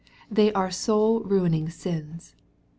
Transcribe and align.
They 0.31 0.51
are 0.53 0.71
soul 0.71 1.19
ruining 1.21 1.69
sins. 1.69 2.33